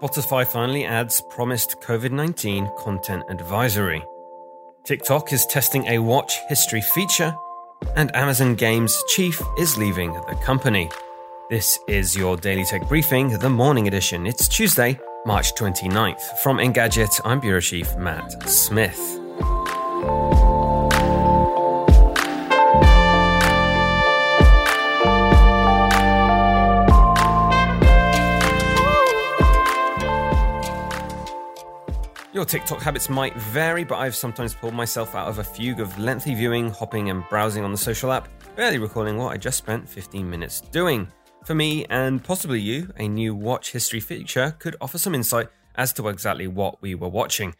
Spotify 0.00 0.46
finally 0.46 0.84
adds 0.84 1.20
promised 1.20 1.80
COVID 1.80 2.12
19 2.12 2.70
content 2.78 3.24
advisory. 3.28 4.04
TikTok 4.84 5.32
is 5.32 5.44
testing 5.46 5.86
a 5.88 5.98
watch 5.98 6.38
history 6.48 6.80
feature, 6.80 7.34
and 7.96 8.14
Amazon 8.14 8.54
Games 8.54 9.02
chief 9.08 9.42
is 9.58 9.76
leaving 9.76 10.12
the 10.12 10.38
company. 10.44 10.88
This 11.50 11.80
is 11.88 12.16
your 12.16 12.36
Daily 12.36 12.64
Tech 12.64 12.86
Briefing, 12.86 13.30
the 13.40 13.50
morning 13.50 13.88
edition. 13.88 14.24
It's 14.24 14.46
Tuesday, 14.46 15.00
March 15.26 15.52
29th. 15.54 16.20
From 16.44 16.58
Engadget, 16.58 17.20
I'm 17.24 17.40
Bureau 17.40 17.60
Chief 17.60 17.96
Matt 17.96 18.48
Smith. 18.48 19.18
Your 32.34 32.44
TikTok 32.44 32.82
habits 32.82 33.08
might 33.08 33.34
vary, 33.36 33.84
but 33.84 33.96
I've 33.96 34.14
sometimes 34.14 34.54
pulled 34.54 34.74
myself 34.74 35.14
out 35.14 35.28
of 35.28 35.38
a 35.38 35.44
fugue 35.44 35.80
of 35.80 35.98
lengthy 35.98 36.34
viewing, 36.34 36.68
hopping, 36.68 37.08
and 37.08 37.26
browsing 37.30 37.64
on 37.64 37.72
the 37.72 37.78
social 37.78 38.12
app, 38.12 38.28
barely 38.54 38.76
recalling 38.76 39.16
what 39.16 39.32
I 39.32 39.38
just 39.38 39.56
spent 39.56 39.88
15 39.88 40.28
minutes 40.28 40.60
doing. 40.60 41.08
For 41.46 41.54
me, 41.54 41.86
and 41.86 42.22
possibly 42.22 42.60
you, 42.60 42.92
a 42.98 43.08
new 43.08 43.34
watch 43.34 43.72
history 43.72 44.00
feature 44.00 44.54
could 44.58 44.76
offer 44.78 44.98
some 44.98 45.14
insight 45.14 45.48
as 45.76 45.94
to 45.94 46.08
exactly 46.08 46.46
what 46.46 46.82
we 46.82 46.94
were 46.94 47.08
watching. 47.08 47.54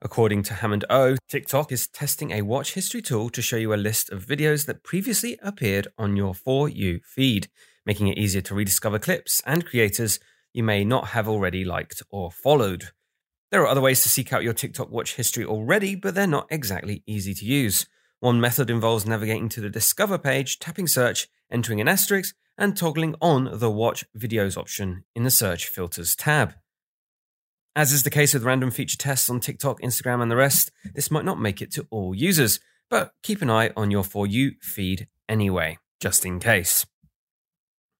According 0.00 0.44
to 0.44 0.54
Hammond 0.54 0.84
O, 0.88 1.16
TikTok 1.28 1.72
is 1.72 1.88
testing 1.88 2.30
a 2.30 2.42
watch 2.42 2.74
history 2.74 3.02
tool 3.02 3.28
to 3.30 3.42
show 3.42 3.56
you 3.56 3.74
a 3.74 3.76
list 3.76 4.08
of 4.12 4.24
videos 4.24 4.66
that 4.66 4.84
previously 4.84 5.36
appeared 5.42 5.88
on 5.98 6.14
your 6.14 6.32
For 6.32 6.68
You 6.68 7.00
feed, 7.04 7.48
making 7.84 8.06
it 8.06 8.18
easier 8.18 8.42
to 8.42 8.54
rediscover 8.54 9.00
clips 9.00 9.42
and 9.44 9.66
creators 9.66 10.20
you 10.52 10.62
may 10.62 10.84
not 10.84 11.08
have 11.08 11.26
already 11.26 11.64
liked 11.64 12.04
or 12.10 12.30
followed. 12.30 12.90
There 13.52 13.60
are 13.60 13.68
other 13.68 13.82
ways 13.82 14.02
to 14.02 14.08
seek 14.08 14.32
out 14.32 14.42
your 14.42 14.54
TikTok 14.54 14.90
watch 14.90 15.16
history 15.16 15.44
already, 15.44 15.94
but 15.94 16.14
they're 16.14 16.26
not 16.26 16.46
exactly 16.48 17.02
easy 17.06 17.34
to 17.34 17.44
use. 17.44 17.86
One 18.18 18.40
method 18.40 18.70
involves 18.70 19.06
navigating 19.06 19.50
to 19.50 19.60
the 19.60 19.68
Discover 19.68 20.16
page, 20.16 20.58
tapping 20.58 20.86
search, 20.86 21.28
entering 21.50 21.78
an 21.78 21.86
asterisk, 21.86 22.34
and 22.56 22.74
toggling 22.74 23.14
on 23.20 23.58
the 23.58 23.70
Watch 23.70 24.06
Videos 24.16 24.56
option 24.56 25.04
in 25.14 25.24
the 25.24 25.30
Search 25.30 25.66
Filters 25.66 26.16
tab. 26.16 26.54
As 27.76 27.92
is 27.92 28.04
the 28.04 28.10
case 28.10 28.32
with 28.32 28.42
random 28.42 28.70
feature 28.70 28.96
tests 28.96 29.28
on 29.28 29.38
TikTok, 29.38 29.82
Instagram, 29.82 30.22
and 30.22 30.30
the 30.30 30.36
rest, 30.36 30.70
this 30.94 31.10
might 31.10 31.26
not 31.26 31.38
make 31.38 31.60
it 31.60 31.70
to 31.72 31.86
all 31.90 32.14
users, 32.14 32.58
but 32.88 33.12
keep 33.22 33.42
an 33.42 33.50
eye 33.50 33.70
on 33.76 33.90
your 33.90 34.04
For 34.04 34.26
You 34.26 34.52
feed 34.62 35.08
anyway, 35.28 35.78
just 36.00 36.24
in 36.24 36.40
case. 36.40 36.86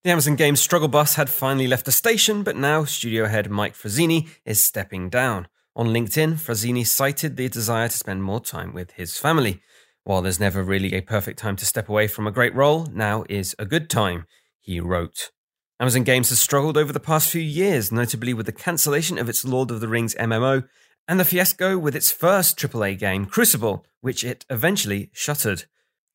The 0.03 0.11
Amazon 0.11 0.35
Games 0.35 0.59
struggle 0.59 0.89
bus 0.89 1.15
had 1.15 1.29
finally 1.29 1.65
left 1.65 1.85
the 1.85 1.91
station, 1.93 2.43
but 2.43 2.57
now 2.57 2.83
studio 2.83 3.25
head 3.25 3.49
Mike 3.49 3.73
Frazzini 3.73 4.27
is 4.43 4.59
stepping 4.59 5.09
down. 5.09 5.47
On 5.77 5.87
LinkedIn, 5.87 6.33
Frazzini 6.33 6.85
cited 6.85 7.37
the 7.37 7.47
desire 7.47 7.87
to 7.87 7.97
spend 7.97 8.21
more 8.21 8.41
time 8.41 8.73
with 8.73 8.91
his 8.91 9.17
family. 9.17 9.61
While 10.03 10.21
there's 10.21 10.41
never 10.41 10.61
really 10.61 10.93
a 10.93 11.01
perfect 11.01 11.39
time 11.39 11.55
to 11.55 11.65
step 11.65 11.87
away 11.87 12.09
from 12.09 12.27
a 12.27 12.33
great 12.33 12.53
role, 12.53 12.85
now 12.91 13.23
is 13.29 13.55
a 13.57 13.65
good 13.65 13.89
time, 13.89 14.25
he 14.59 14.81
wrote. 14.81 15.31
Amazon 15.79 16.03
Games 16.03 16.27
has 16.31 16.39
struggled 16.41 16.75
over 16.75 16.91
the 16.91 16.99
past 16.99 17.31
few 17.31 17.41
years, 17.41 17.89
notably 17.89 18.33
with 18.33 18.45
the 18.45 18.51
cancellation 18.51 19.17
of 19.17 19.29
its 19.29 19.45
Lord 19.45 19.71
of 19.71 19.79
the 19.79 19.87
Rings 19.87 20.15
MMO 20.15 20.67
and 21.07 21.17
the 21.17 21.23
fiasco 21.23 21.77
with 21.77 21.95
its 21.95 22.11
first 22.11 22.57
AAA 22.57 22.99
game, 22.99 23.25
Crucible, 23.25 23.85
which 24.01 24.25
it 24.25 24.45
eventually 24.49 25.11
shuttered. 25.13 25.63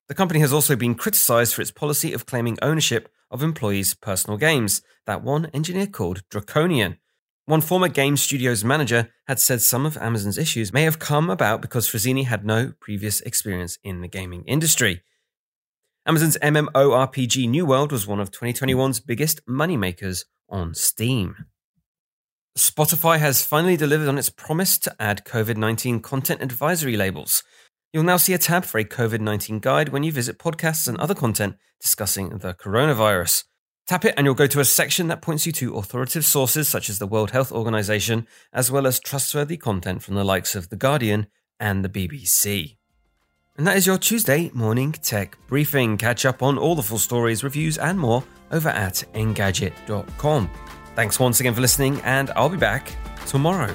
The 0.09 0.15
company 0.15 0.41
has 0.41 0.53
also 0.53 0.77
been 0.77 0.95
criticized 0.95 1.55
for 1.55 1.63
its 1.63 1.71
policy 1.71 2.13
of 2.13 2.27
claiming 2.27 2.59
ownership 2.61 3.09
of 3.31 3.43
employees' 3.43 3.95
personal 3.95 4.37
games 4.37 4.83
that 5.07 5.23
one 5.23 5.47
engineer 5.47 5.87
called 5.87 6.23
draconian. 6.31 6.99
One 7.47 7.61
former 7.63 7.89
game 7.89 8.17
studio's 8.17 8.63
manager 8.63 9.11
had 9.27 9.41
said 9.41 9.63
some 9.63 9.87
of 9.87 9.97
Amazon's 9.97 10.37
issues 10.37 10.73
may 10.73 10.83
have 10.83 10.99
come 10.99 11.31
about 11.31 11.63
because 11.63 11.89
Frazzini 11.89 12.27
had 12.27 12.45
no 12.45 12.73
previous 12.79 13.21
experience 13.23 13.79
in 13.83 14.03
the 14.03 14.09
gaming 14.09 14.45
industry. 14.45 15.03
Amazon's 16.05 16.37
MMORPG 16.39 17.49
New 17.49 17.67
World 17.67 17.93
was 17.93 18.07
one 18.07 18.21
of 18.21 18.31
2021's 18.31 19.01
biggest 19.01 19.45
moneymakers 19.47 20.25
on 20.49 20.75
Steam. 20.75 21.47
Spotify 22.57 23.19
has 23.19 23.47
finally 23.47 23.77
delivered 23.77 24.09
on 24.09 24.19
its 24.19 24.31
promise 24.31 24.79
to 24.79 24.95
add 24.99 25.25
COVID 25.25 25.57
19 25.57 26.01
content 26.01 26.43
advisory 26.43 26.97
labels. 26.97 27.43
You'll 27.93 28.05
now 28.05 28.19
see 28.19 28.35
a 28.35 28.39
tab 28.39 28.65
for 28.65 28.79
a 28.79 28.85
COVID 28.85 29.21
19 29.21 29.61
guide 29.61 29.89
when 29.89 30.03
you 30.03 30.13
visit 30.13 30.39
podcasts 30.39 30.87
and 30.87 30.99
other 30.99 31.15
content 31.15 31.57
discussing 31.81 32.39
the 32.39 32.55
coronavirus. 32.55 33.45
Tap 33.87 34.05
it 34.05 34.13
and 34.19 34.27
you'll 34.27 34.35
go 34.35 34.47
to 34.47 34.61
a 34.61 34.65
section 34.67 35.09
that 35.09 35.23
points 35.23 35.47
you 35.47 35.53
to 35.53 35.77
authoritative 35.77 36.27
sources 36.27 36.69
such 36.69 36.91
as 36.91 36.99
the 36.99 37.07
World 37.07 37.31
Health 37.31 37.51
Organization, 37.51 38.27
as 38.53 38.71
well 38.71 38.87
as 38.87 39.01
trustworthy 39.01 39.57
content 39.57 40.03
from 40.03 40.15
the 40.15 40.25
likes 40.25 40.55
of 40.55 40.69
The 40.69 40.77
Guardian 40.77 41.29
and 41.59 41.83
the 41.83 41.89
BBC. 41.89 42.77
And 43.57 43.67
that 43.67 43.77
is 43.77 43.87
your 43.87 43.97
Tuesday 43.97 44.51
morning 44.53 44.93
tech 44.93 45.39
briefing. 45.47 45.97
Catch 45.97 46.27
up 46.27 46.43
on 46.43 46.59
all 46.59 46.75
the 46.75 46.83
full 46.83 46.99
stories, 46.99 47.43
reviews, 47.43 47.79
and 47.79 47.99
more 47.99 48.23
over 48.53 48.69
at 48.69 49.03
engadget.com. 49.15 50.51
Thanks 50.95 51.19
once 51.19 51.41
again 51.41 51.55
for 51.55 51.63
listening, 51.63 52.01
and 52.03 52.31
I'll 52.37 52.51
be 52.51 52.59
back 52.59 52.93
tomorrow. 53.27 53.75